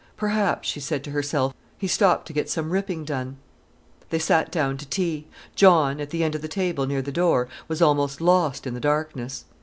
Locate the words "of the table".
6.33-6.87